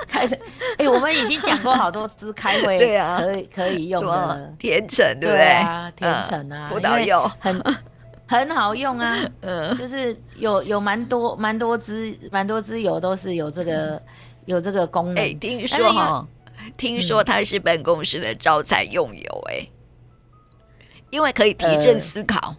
[0.08, 0.38] 开始。
[0.78, 5.46] 哎，我们已经讲过好多支开会， 对啊，可以可以用的甜橙，对不对？
[5.48, 7.64] 啊，甜橙啊，葡萄柚很
[8.28, 9.18] 很好用啊。
[9.42, 14.02] 嗯，就是有有蛮多蛮多支蛮多支油都是有这个。
[14.46, 15.24] 有这个功能。
[15.24, 16.28] 哎，听说哈，
[16.76, 22.56] 听说它是办公室的招财用油，哎、嗯，因为可以提振思考。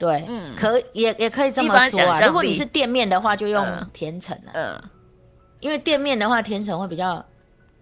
[0.00, 2.26] 呃、对，嗯，可也也可以这么说啊。
[2.26, 4.50] 如果你是店面的话，就用甜橙了。
[4.54, 4.84] 嗯、呃，
[5.60, 7.24] 因为店面的话，甜橙会比较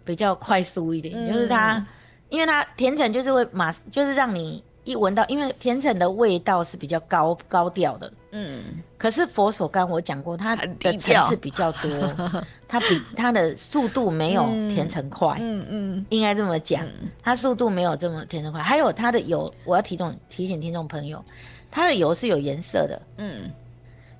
[0.04, 1.86] 比较快速一点，嗯、就是它，
[2.28, 4.62] 因为它甜橙就是会马，就是让你。
[4.84, 8.62] 一闻到，因为甜橙的味道是比较高高调的，嗯，
[8.96, 11.90] 可是佛手柑我讲过，它的层次比较多，
[12.66, 16.86] 它比它的速度没有甜橙快，嗯嗯，应该这么讲，
[17.22, 18.62] 它速度没有这么甜橙快。
[18.62, 21.22] 还有它的油，我要提重提醒听众朋友，
[21.70, 23.50] 它的油是有颜色的，嗯，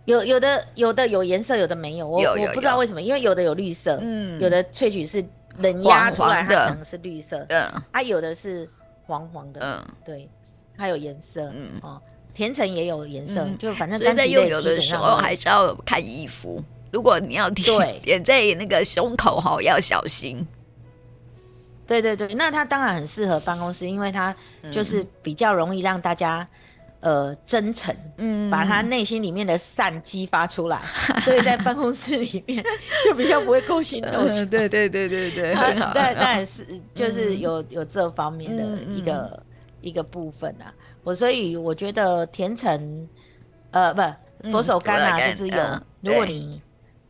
[0.05, 5.25] 有有的有的有颜色，有的没有，我我不知道为什么，因为有的有绿色，嗯，有的萃取是
[5.59, 8.69] 冷压出来它可能是绿色，嗯，它有的是
[9.07, 10.29] 黄黄的，嗯，对。
[10.81, 11.73] 它有颜色，嗯。
[11.83, 12.01] 哦，
[12.33, 13.99] 甜橙也有颜色，嗯、就反正。
[13.99, 17.99] 所以在用油的时候还是要看衣服，如果你要点对。
[18.05, 20.47] 点在那个胸口哈，要小心。
[21.85, 24.33] 对对对，那它当然很适合办公室，因为它
[24.71, 26.58] 就是比较容易让大家、嗯、
[27.01, 30.81] 呃真诚，嗯，把他内心里面的善激发出来，
[31.23, 32.65] 所以在办公室里面
[33.05, 34.45] 就比较不会勾心斗角。
[34.47, 35.55] 对对对对对，
[35.95, 39.31] 但但是就是有有这方面的一个。
[39.37, 39.43] 嗯
[39.81, 43.09] 一个部分啊，我所以我觉得甜橙，
[43.71, 46.61] 呃，不，佛手柑啊，就是有，如果你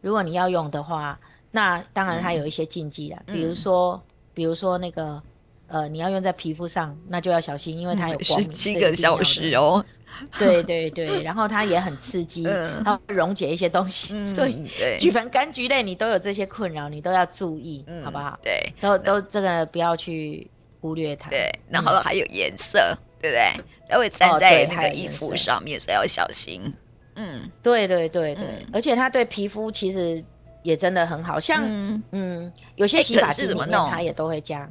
[0.02, 1.18] 如果你要用的话，
[1.50, 3.98] 那当然它有一些禁忌啦，比如说，
[4.34, 5.20] 比如说那个，
[5.68, 9.84] 呃，你要用在皮肤上，那就要小心，因为它有光，十七个小时哦。
[10.38, 12.42] 对对对，然后它也很刺激，
[12.84, 18.38] 它会溶解一些东西，所以举凡柑橘类你都有这些困扰，你都要注意，好不好？
[18.42, 20.50] 对，都都这个不要去。
[20.80, 23.64] 忽略它，对，然后还有颜色，嗯、对不对？
[23.88, 26.72] 它会粘在那个衣服上面，所以要小心。
[27.16, 30.24] 嗯，对对对对，嗯、而且它对皮肤其实
[30.62, 34.70] 也真的很好，像嗯，嗯，有些洗发剂里面它也都会加。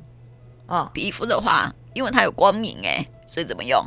[0.68, 3.84] 哦，皮肤的话，因为它有光敏哎，所以怎么用？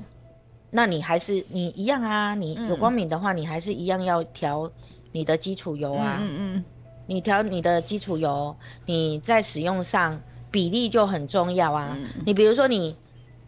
[0.70, 4.70] 那你还是你一样啊，你有光敏的话，你还是一样要调
[5.12, 6.18] 你的基础油啊。
[6.20, 6.64] 嗯嗯，
[7.06, 8.54] 你调你的基础油，
[8.86, 10.20] 你在使用上。
[10.52, 11.96] 比例就很重要啊！
[11.96, 12.96] 嗯、你比如说，你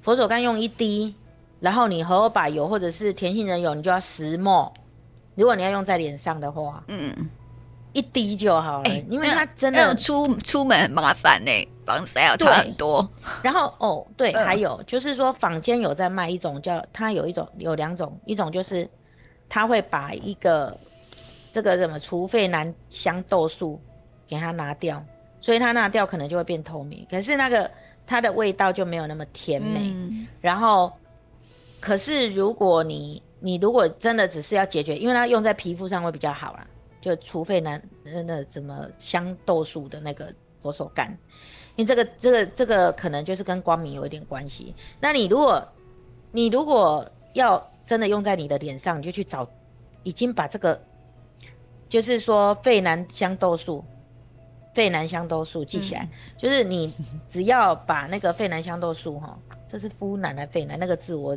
[0.02, 1.12] 佛手柑用一滴，
[1.58, 4.70] 然后你荷荷巴油或者是甜杏仁油，你就要十 ml。
[5.34, 7.12] 如果你要用在脸上的话，嗯，
[7.92, 11.50] 一滴就好了，欸、因为它真的出出门很麻烦呢，
[11.86, 13.08] 防晒要差很多。
[13.42, 18.88] 然后哦，对，嗯、还有就是说，坊间有在卖一种叫它有一种有两种，一种就是
[19.48, 20.76] 它会把一个
[21.52, 23.80] 这个什么除废南香豆素
[24.26, 25.02] 给它拿掉。
[25.44, 27.68] 所以它拿掉可能就会变透明，可是那个
[28.06, 29.80] 它的味道就没有那么甜美。
[29.92, 30.92] 嗯、然后，
[31.80, 36.64] 可是如果你你如果真的只是要解决，因为它用在皮肤上会比较好啦，
[37.02, 41.08] 就除非那那什么香豆素的那个佛手柑，
[41.76, 44.74] 因为这个这个这个可能就是跟光明有一点关系。
[44.98, 45.62] 那你如果
[46.30, 49.46] 你如果要真的用在你的脸上，你就去找
[50.02, 50.80] 已经把这个
[51.90, 53.84] 就是说费南香豆素。
[54.74, 56.90] 费南香豆素记起来，嗯、就是你
[57.28, 59.38] 只要把那个费南香豆素哈，
[59.70, 61.36] 这是夫南的费南那个字，我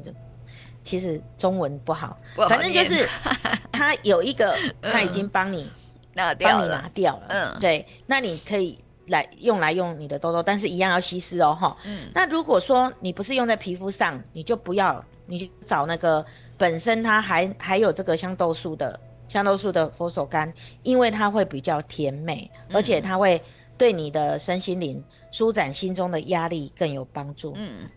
[0.86, 3.06] 其实中文不好，不好，反正就是
[3.74, 5.70] 它有一个，它已经帮你
[6.14, 16.26] 拿掉了，拿掉了，嗯，对，那你可以来用来用你的痘痘，但是一样要稀释哦，哈，嗯，那如果说你不是用在皮肤上，你就不要，你去找那个
[16.58, 18.98] 本身它还还有这个香豆素的。
[19.28, 23.42] 香豆素的佛手柑，因为它会比较甜美，而且它会
[23.76, 27.52] 对你的身心灵舒展心中的压力更有帮助。
[27.56, 27.90] 嗯，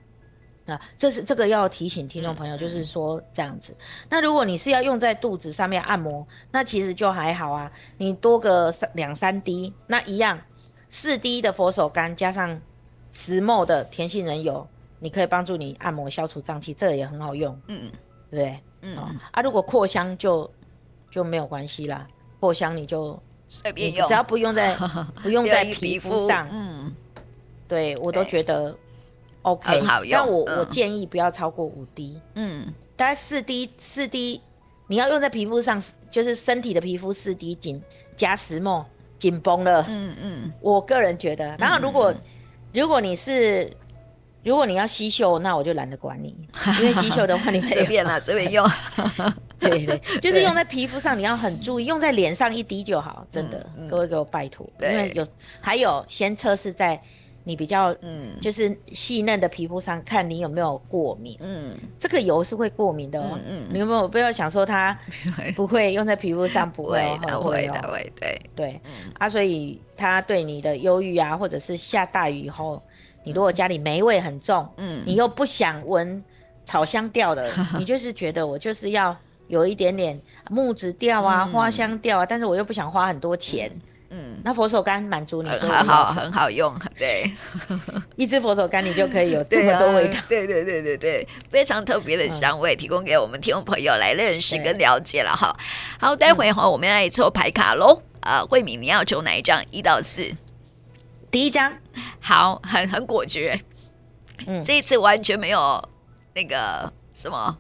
[0.73, 3.77] 啊，这是这个要提醒听众朋友，就是说这样子。
[4.09, 10.39] 那如果你是要用在肚子上面按摩，那其实就还好啊，你多个三两三滴，那一样
[10.89, 12.61] 四滴的佛手柑加上
[13.13, 14.67] 十 ml 的甜杏仁油，
[14.99, 17.59] 你可以帮助你按摩消除胀气，这个也很好用。
[17.67, 17.91] 嗯，
[18.31, 18.61] 对不对？
[18.83, 18.97] 嗯
[19.33, 20.51] 啊，如果扩香就。
[21.11, 22.07] 就没有关系啦，
[22.39, 24.77] 扩香你就随便用，只要不用在
[25.23, 26.95] 不用 在皮肤上，嗯，
[27.67, 28.77] 对我都觉得
[29.43, 30.11] OK，很好用。
[30.13, 34.41] 但我、嗯、我建议不要超过五滴，嗯，大概四滴四滴，
[34.87, 37.81] 你要用在皮肤上，就是身体的皮肤四滴紧
[38.17, 38.85] 加石墨
[39.19, 41.57] 紧绷了，嗯嗯，我个人觉得。
[41.59, 42.21] 然后如果、嗯、
[42.73, 43.73] 如果你是
[44.45, 46.35] 如果你要吸嗅，那我就懒得管你，
[46.81, 48.67] 因为吸嗅的话你随便啦，随便用。
[49.59, 54.65] 对对， 就是用在皮肤上，你要很注意，用在脸上一滴就好，真的，各位给我拜托。
[54.81, 55.27] 因为有
[55.61, 57.01] 还有先测试在
[57.49, 61.35] 你比较嗯，就是细嫩的皮肤上看你有没有过敏。
[61.41, 63.25] 嗯，这个油是会过敏的哦。
[63.33, 64.97] 嗯，嗯，你有没有不要想说它
[65.57, 68.81] 不会用在皮肤上，不会，它会，的会，对对。
[69.19, 72.83] 啊，所以它对你的忧郁啊，或者是下大雨以后，
[73.25, 76.23] 你如果家里霉味很重，嗯，你又不想闻
[76.67, 79.17] 草香调的， 你就是觉得我就是要。
[79.49, 83.73] 有一点点木质调啊，嗯、花香调啊，但是我又不想花很多钱。
[84.11, 87.31] 嗯，那佛手柑满足你说，很好，很好用，对。
[88.17, 90.15] 一支佛手柑你就可以有这么多味道。
[90.29, 95.55] 对、啊、对对对对，非常特别的香味，嗯、提供给我们听众朋友来认识跟了解了哈。
[96.01, 98.03] 好，待会哈，我们来抽牌卡喽。
[98.21, 99.63] 啊、嗯，慧敏，你要抽哪一张？
[99.71, 100.25] 一到四。
[101.31, 101.73] 第一张。
[102.21, 103.61] 好，很很果决。
[104.47, 105.87] 嗯，这一次完全没有
[106.35, 107.57] 那个什么。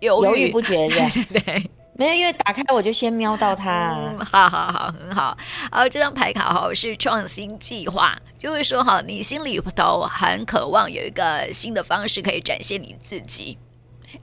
[0.00, 3.94] 犹豫不决，对 对，没有，因为打开我就先瞄到它。
[3.94, 5.36] 嗯，好好好，很好。
[5.70, 13.58] 好这张牌卡哈是创新计划，就会说哈，你心里头很渴望有一个新的方式可以展现你自己。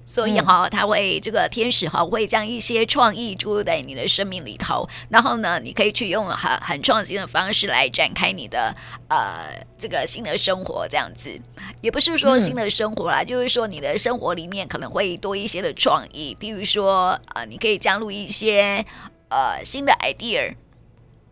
[0.05, 8.75] 所以哈，他会这个天使哈会将一些创意注入在你的生命里头，然后呢，你可以去用很很创新的方式来展开你的
[9.07, 11.39] 呃这个新的生活，这样子，
[11.81, 18.83] 也不是说新的生活啦，嗯、就是说你的生活里面可能会多一些的创意，比如说呃，你可以加入一些
[19.29, 20.55] 呃新的 idea。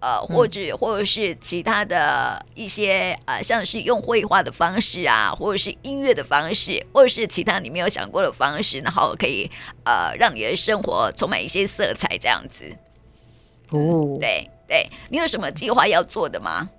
[0.06, 9.50] 呃，或者或者是其他的一些呃，像是用绘画的方式啊，或者是音乐的方式，或者是其他你没有想过的方式，然后可以
[9.84, 12.72] 呃，让你的生活充满一些色彩，这样子。
[13.72, 16.70] 哦，对对，你有什么计划要做的吗？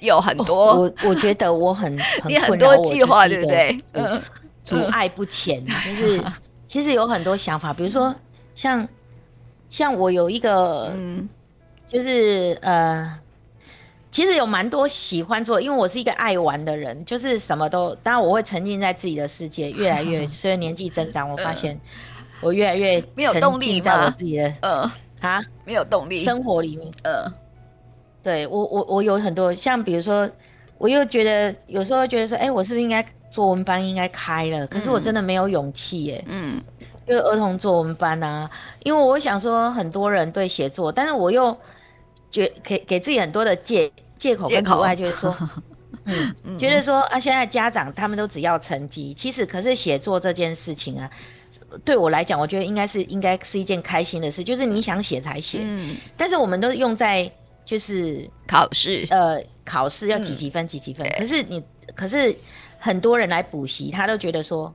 [0.00, 3.80] 有很多，哦、我我觉得我很， 很你很多计划，对不对？
[3.92, 4.22] 嗯，
[4.66, 6.22] 阻碍不前， 就是
[6.68, 8.14] 其实有很多想法，比如说
[8.54, 8.86] 像
[9.70, 11.26] 像我有一个嗯。
[11.94, 13.16] 就是呃，
[14.10, 21.80] 其实有蛮多喜欢做，因为我是一个爱玩的人，就是什么都，当然我会沉浸在自己的世界，越来越 随着年纪增长，我发现
[22.40, 24.90] 我越来越没有动力在我自己的呃
[25.22, 25.40] 啊？
[25.64, 26.24] 没有动力。
[26.24, 26.90] 生活里面。
[27.04, 27.32] 呃，
[28.24, 30.28] 对我我我有很多像比如说，
[30.78, 34.66] 我又觉得有时候觉得说，哎，我是不是应该作文班应该开了？
[34.66, 36.60] 可是我真的没有勇气耶，嗯，
[37.06, 38.50] 就是儿童作文班啊，
[38.82, 41.56] 因为我想说很多人对写作，但是我又。
[42.34, 45.32] 觉给给自己很多的借借口跟阻碍，就是说，
[46.04, 51.08] 嗯，觉得说啊，现在家长他们都只要成绩，其实可是写作这件事情啊，
[51.84, 57.30] 对我来讲，我觉得应该是应该是一件开心的事，就是你想写才写，嗯，但是我们都用在
[57.64, 61.62] 就是考试，呃，考试要几几分几几分，可是你
[61.94, 62.36] 可是
[62.80, 64.74] 很多人来补习，他都觉得说，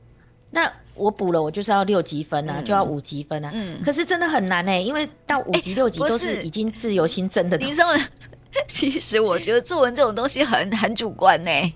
[0.50, 0.72] 那。
[1.00, 3.50] 我补了，我就是要六级分啊，嗯、就要五级分啊。
[3.54, 7.58] 嗯，可是真的很难呢、欸，因为到五级、六级都是已经自由心证的。
[7.58, 7.84] 你说，
[8.68, 11.74] 其实我觉得作文这种东西很很主观呢、欸。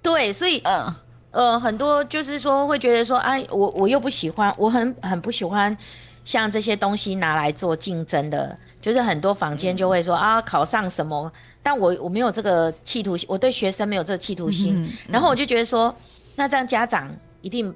[0.00, 0.86] 对，所以嗯
[1.32, 5.76] 呃，很多就是说会觉得说，哎，我我又不喜欢，我很很不喜欢
[6.24, 11.30] 像这些东西拿来做竞争的，就是很多坊间就会说、嗯、啊，考上什么，
[11.62, 15.94] 但我我没有这个企图心，我对学生没有这个企图心，嗯嗯、然后我就觉得说，
[16.36, 17.74] 那这样家长一定。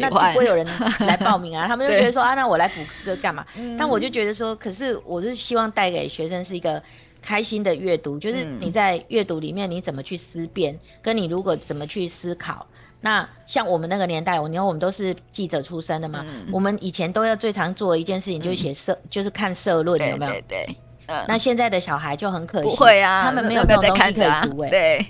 [0.00, 0.66] 那不会有人
[1.00, 1.66] 来报名啊？
[1.68, 3.44] 他们就觉得说啊，那我来补课干嘛？
[3.56, 6.82] 嗯、但我就觉得说，可是我是希望带给学生是一个
[7.20, 12.66] 开心的阅读，就是你在阅读里面你怎么去思辨，跟你如果怎么去思考。
[13.04, 20.32] 那像我们那个年代，我你看我们都是记者出身的嘛，嗯、我们以前都要最常做的一件事情就是写社，嗯、就是看社论，有没有？
[20.32, 20.76] 对，对对。
[21.06, 24.70] 嗯、那现在的小孩就很可惜，不会啊，他们没有这种东西可以读哎、欸。
[24.70, 25.06] 对。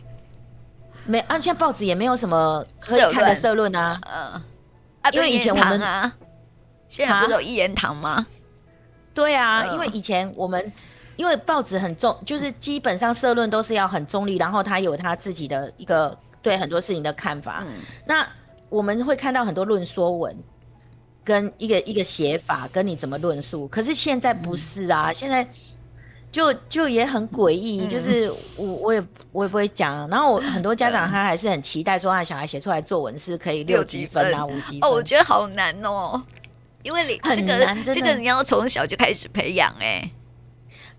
[1.05, 4.01] 没，啊，现在报纸也没有什么可以看的社论啊。
[4.11, 4.43] 嗯。
[5.03, 6.13] 啊，因为以前我们啊，
[6.89, 8.27] 现在不是有一言堂吗？
[9.13, 10.73] 对啊，因为以前我们
[11.17, 17.63] 因为报纸很重，就是基本上社论都是要很中立，然后他有他自己的一个对很多事情的看法。
[17.67, 17.75] 嗯，
[18.07, 18.27] 那
[18.69, 20.37] 我们会看到很多论说文，
[21.23, 23.69] 跟一个一个写法，跟你怎么论述。
[23.69, 25.47] 可是现在不是啊，嗯，现在。
[26.33, 34.91] 就就也很诡异，就是我我也我也不会讲，然后我很多家长他还是很期待说他小孩写出来作文是可以六级分啊五级分。
[34.91, 36.23] 哦，我觉得好难哦，
[36.83, 40.11] 因为你这个这个你要从小就开始培养哎。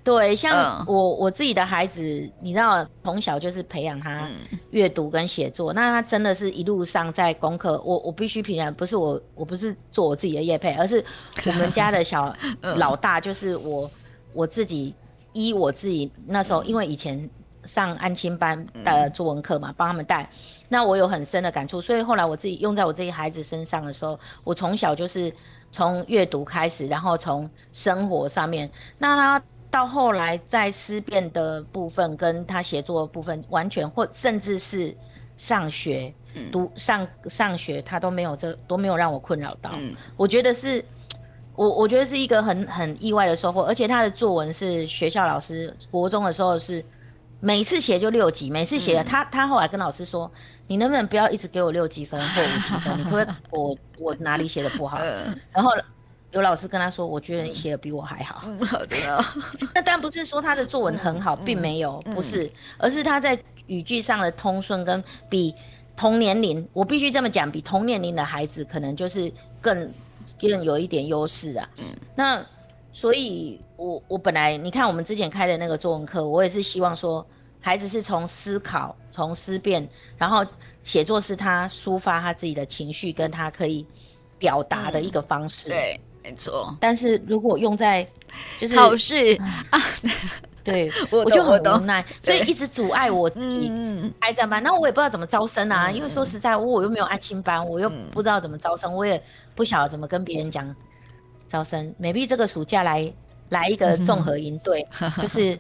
[0.03, 1.99] 对，像我我自己的孩子，
[2.39, 4.21] 你知道从小就是培养他
[4.69, 11.03] 阅读跟写作，那他真的是一路上在功课，我我必须评价，不是我我不是做我自己的业配，而是
[11.45, 12.31] 我们家的小
[12.75, 13.89] 老大就是我
[14.33, 14.93] 我自己。
[15.33, 17.29] 依我自己那时候，因为以前
[17.65, 20.29] 上安亲班的作文课嘛，帮他们带，
[20.69, 25.33] 那我有很深的感触，所以后来我自己用在我自己孩子身上的时候，我从小就是
[25.71, 34.95] 从阅读开始，然后从生活上面，那他到后来在思辨的部分，跟他写作的部分，完全或甚至是
[35.35, 39.71] 上学、嗯、读上上学，他都没有这都没有让我困扰到。
[39.79, 40.85] 嗯、我觉得是，
[41.55, 43.63] 我我觉得是一个很很意外的收获。
[43.63, 46.83] 而且他的作文是学校老师国中的时候是
[47.39, 50.31] 每次写就六级，每次写、嗯、他他后来跟老师说，
[50.67, 52.97] 你能不能不要一直给我六级分或五级分？
[52.99, 54.97] 你会 我我哪里写的不好？
[55.01, 55.71] 嗯、 然后。
[56.31, 58.41] 有老师跟他说：“我觉得你写的比我还好。
[58.43, 58.95] 嗯”好的。
[59.75, 63.37] 那当然不是说他的作文很好，嗯、并没有，不是，嗯、而是他在
[63.67, 65.53] 语句上的通顺跟比
[65.95, 69.31] 同年龄，我必须这么讲，比同年龄的孩子可能就是
[69.61, 69.93] 更
[70.39, 71.69] 更有一点优势啊。
[71.77, 71.85] 嗯。
[72.15, 72.45] 那
[72.91, 77.25] 所以我，我我本来你看我们之前开的那个作文课，我也是希望说，
[77.59, 80.45] 孩子是从思考、从思辨，然后
[80.83, 83.85] 写作是他抒发他自己的情绪，跟他可以
[84.37, 85.67] 表达的一个方式。
[85.67, 85.99] 嗯、对。
[86.25, 88.07] 没错，但是如果用在
[88.57, 89.35] 就是考试
[89.69, 89.77] 啊，
[90.63, 93.69] 对，我就很无奈，所以一直阻碍我自己
[94.21, 94.63] 开这样班。
[94.63, 99.21] 那我也不知道怎么招生啊，因为说实在，我又没有安心班，我又不知道怎么招生，我也
[99.55, 100.75] 不晓得怎么跟别人讲
[101.51, 101.93] 招生。
[101.99, 103.11] maybe 这个暑假来
[103.49, 104.85] 来一个综合营队，
[105.21, 105.57] 就是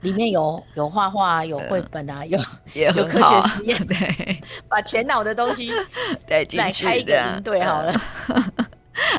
[0.00, 2.38] 里面有有画画、有绘本啊，有
[2.74, 5.70] 有科学实验，对，把全脑的东西
[6.28, 7.92] 来开一个营队好了。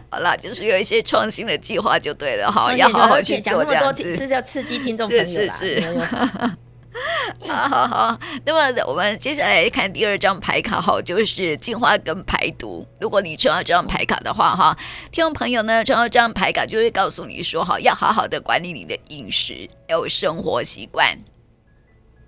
[0.09, 5.97] 好了，就是有一些创新的计划就对了哈，要好好去做这样子，是要刺激听众朋友是是是。
[7.47, 12.85] 好好好，那么我们接下来看第二张牌卡哈，就是净化跟排毒。
[12.99, 14.77] 如果你抽到这张牌卡的话哈，
[15.11, 21.17] 听众朋友呢抽到这张牌卡就会告诉你说哈，要好好的管理你的饮食还有生活习惯。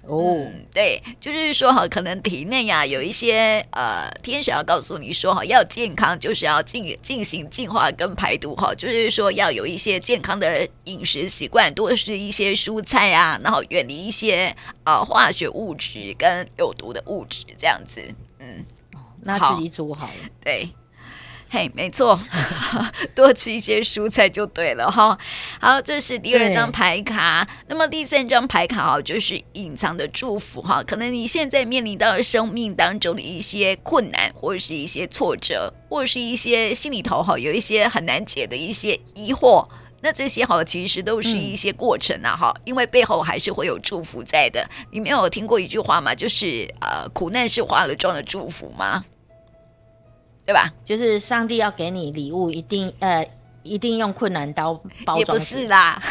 [0.07, 18.01] 哦、嗯，对，就是说哈，可能体内呀有一些呃，天使要告诉你说哈，要健康就是要进进行净化跟排毒哈，就是说要有一些健康的饮食习惯，多吃一些蔬菜啊，然后远离一些呃化学物质跟有毒的物质这样子，
[18.39, 18.65] 嗯，
[19.23, 20.69] 那自己煮好了，对。
[21.47, 22.19] 嘿，没错，
[23.15, 25.17] 多吃一些蔬菜就对了哈。
[25.61, 27.47] 好，这是第二张牌卡。
[27.67, 30.83] 那么第三张牌卡哈，就是隐藏的祝福哈。
[30.83, 39.65] 可能你现在面临到生命当中的一些困难，或者是一些挫折，或者是一些心里头哈有一些很难解的一些疑惑。
[40.01, 44.67] 那这些哈其实都是一些过程啊哈，嗯、因为背后还是会有祝福在的。
[44.91, 46.13] 你没有听过一句话吗？
[46.13, 49.05] 就是呃，苦难是化了妆的祝福吗？
[50.45, 50.71] 对吧？
[50.85, 53.27] 就是上帝要给你礼物，一定呃，
[53.63, 54.73] 一定用困难刀
[55.05, 55.19] 包装。
[55.19, 56.01] 也不是啦，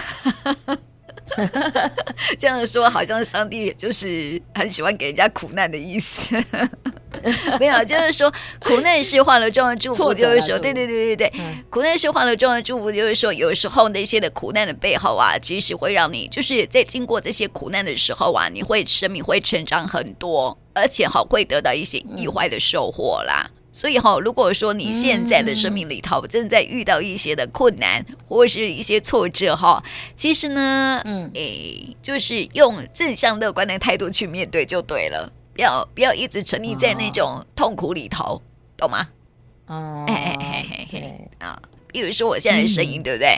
[2.38, 6.36] 这样说好像上帝就是很喜欢给人家苦难的意思。
[7.58, 8.30] 没有，就是说
[8.60, 23.48] 苦难是化了妆的祝福，就是说，对对对对对，嗯、苦难是化了妆的祝福，就是说，有时候那些的苦难的背后啊，其实会让你就是在经过这些苦难的时候啊，你会生命会成长很多，而且好会得到一些意外的收获啦。
[23.48, 29.82] 嗯所以哈，如果说你现在的生命里头正在遇到一些的困难或是一些挫折哈，
[30.16, 38.40] 其实呢，嗯，诶，就是用正向乐观的态度去面对就对了，不要不要一直沉溺在那种痛苦里头，
[38.76, 39.08] 懂吗？
[39.66, 41.00] 哦，嘿嘿嘿嘿。
[41.00, 43.36] 嘿啊，比如说我现在的声音，对不对？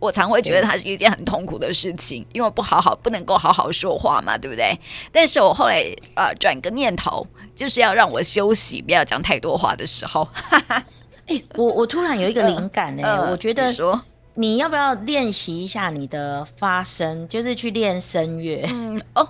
[0.00, 4.76] 我常会觉得它是一件很痛苦的事情，因为不好好不能够好好说话嘛，对不对？
[5.12, 5.84] 但是我后来
[6.16, 7.24] 呃转个念头。
[7.52, 10.26] 就是要让我休息，不要讲太多话的时候。
[10.50, 10.82] 哎、
[11.26, 14.00] 欸，我我突然有一个灵感呢、欸，呃、我觉得说
[14.32, 18.64] 你要不要练习一下你的发声，就是去练声乐。
[18.66, 19.28] 嗯哦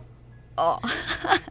[0.56, 0.80] 哦，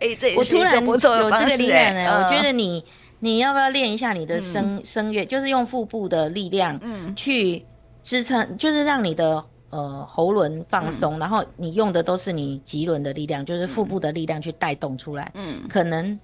[0.00, 1.92] 哎、欸，这也是一种不错的方式、欸。
[1.92, 2.84] 呢、呃，我觉得你
[3.20, 7.64] 你要不要练一下你的声声乐，就是用腹部的力量，嗯，去
[8.06, 9.44] 支撑，就是让你的。
[9.68, 15.30] 呃，喉轮放松，嗯、然后你用的都是你脊轮的力量，就是腹部的力量去带动出来。
[15.34, 16.18] 嗯，可能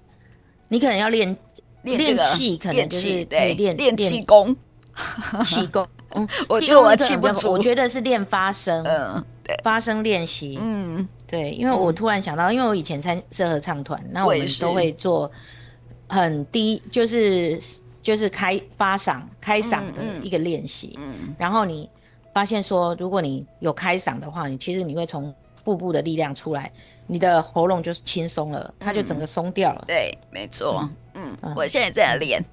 [0.69, 1.37] 你可能要练
[1.83, 4.55] 练气，可能就是对练练气功，
[5.45, 5.85] 气功。
[6.15, 8.81] 嗯， 我觉得我气不足，我觉得是练发声。
[8.85, 10.57] 嗯，对，发声练习。
[10.59, 15.29] 嗯，对，因为我突然想到，因为我以前参社合唱团，那我们都会做
[16.07, 17.59] 很低，就是
[18.03, 20.93] 就是开发嗓开嗓的一个练习。
[20.99, 21.89] 嗯，然后你。
[22.33, 25.31] 发现说，如果你有开嗓的话，你其实你会从
[25.63, 26.71] 腹部的力量出来，
[27.05, 29.83] 你的喉咙就是轻松了，它就整个松掉了。
[29.83, 30.89] 嗯、对，没错。
[31.13, 32.43] 嗯，嗯我现在在练。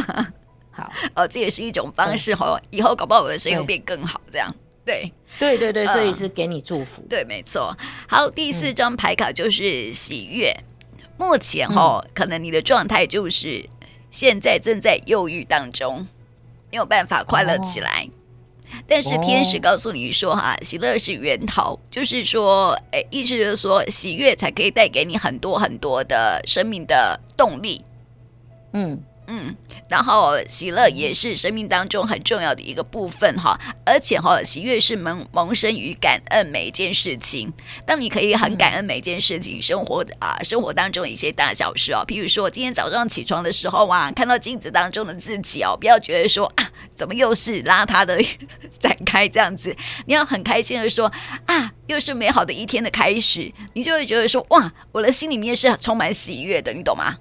[0.70, 2.60] 好， 哦，这也是一种方式哦。
[2.68, 4.54] 以后搞不好我的声音会变更好，这样。
[4.84, 7.00] 对，对对对，所以是给你祝福。
[7.00, 7.74] 嗯、对，没错。
[8.06, 10.54] 好，第四张牌卡就是喜悦。
[10.98, 13.64] 嗯、目前哦，可能你的状态就是
[14.14, 16.06] 现在正在忧郁当中，
[16.70, 18.06] 没有办法快乐起来。
[18.06, 18.14] 哦
[18.86, 27.84] 但是天使告诉你说哈，喜乐是源头，就是说，诶，意思就是说，喜悦才可以带给你很多很多的生命的动力。
[28.72, 29.00] 嗯。
[29.26, 29.54] 嗯，
[29.88, 37.52] 然后喜乐也是生命当中很重要的一个部分哈，而且哈，喜悦是萌萌生于感恩每一件事情。
[37.86, 48.18] 当你可以很感恩每一件事情，生活啊，生活当中一些大小事哦，譬如说今天早上起床的时候啊，看到镜子当中的自己哦，不要觉得说啊，怎么又是邋遢的
[48.78, 49.74] 展开这样子，
[50.06, 51.10] 你要很开心的说
[51.46, 57.16] 啊，又是美好的一天的开始，你就会觉得说哇，我的心里面是充满喜悦的，你懂吗？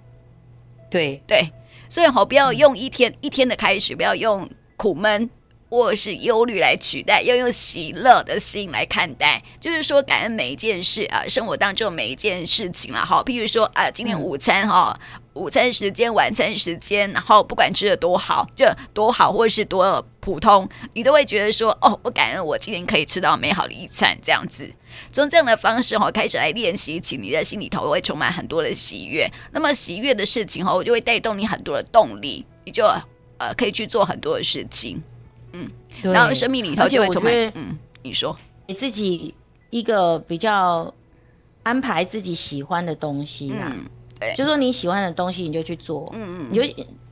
[0.89, 1.51] 对对。
[1.93, 5.29] 所以好，不要用一天一天的开始，不要用苦闷
[5.73, 9.41] 或是忧虑来取代，要用喜乐的心来看待。
[9.59, 13.03] 就是说，感恩每一件事啊，生活当中每一件事情啦。
[13.03, 14.99] 好，譬如说啊，今天午餐哈。
[15.33, 24.71] 午餐时间、晚餐时间，然后不管吃的多好，就多好或是多普通，你都会觉得说：“哦，我感恩我今天可以吃到美好的一餐。”这样子，
[25.11, 29.27] 从这样的方式哈开始来练习起，你的心里头会充满很多的喜悦。
[29.51, 32.85] 那么喜悦的事情哈，我就会带动你很多的动力，你就
[33.39, 35.01] 呃可以去做很多的事情。
[35.53, 35.69] 嗯，
[36.03, 37.33] 然后生命里头就会充满。
[37.55, 38.37] 嗯，你说
[38.67, 39.33] 你自己
[39.69, 40.93] 一个比较
[41.63, 43.71] 安排自己喜欢的东西啊。
[43.73, 43.85] 嗯
[44.37, 46.09] 就说你喜欢的东西，你就去做。
[46.15, 46.63] 嗯嗯，有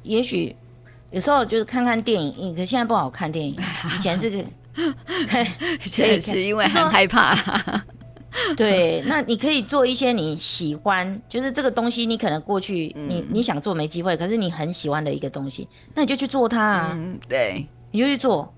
[0.01, 0.55] 也许
[1.11, 3.53] 有时候就是看看电影，可是现在不好看电影。
[3.93, 4.37] 以前是个，
[5.81, 7.35] 现在是因为很害怕。
[8.55, 16.91] 对，那你可以做一些你喜欢，就是这个东西，你可能过去你你想做没机会，可是你很喜欢的一个东西，那你就去做它啊。
[16.95, 18.53] 嗯，对，你就去做，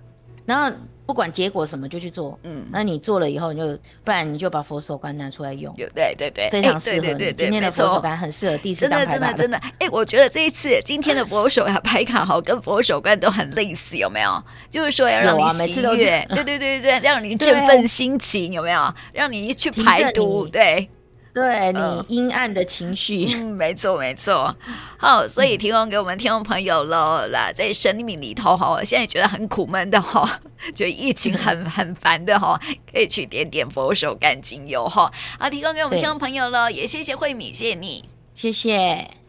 [0.45, 0.75] 然后。
[1.05, 7.01] 不管结果什么就去做，嗯，那你做了以后，你就不然你就把佛手柑拿出来用，有对对对，非常适合。
[7.01, 9.05] 对对对，今天的佛手柑很适合第四张牌。
[9.05, 14.41] 真的真的真的，哎，我觉得这一次今天的佛手呀牌卡好跟佛手柑都很类似，有没有？
[14.69, 18.93] 就是说要让你喜悦，对对对对，让你 振奋心情，有没有？
[19.11, 20.89] 让你去排毒，对。
[21.33, 24.55] 对你阴暗的情绪，嗯，没错没错。
[24.99, 30.39] 好，所以提供给我们听众朋友喽啦，在生命里头哈，现在觉得很苦闷的哈，
[30.75, 32.59] 觉得疫情很 很烦的哈，
[32.91, 35.11] 可以去点点佛手柑精油哈。
[35.39, 38.05] 好，提供给我们听众朋友喽，也谢谢慧敏，谢谢你，
[38.35, 39.22] 谢谢。